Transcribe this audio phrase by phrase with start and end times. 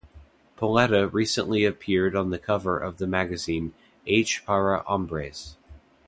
[0.57, 3.75] Paleta recently appeared on the cover of the magazine
[4.07, 5.57] "H para Hombres".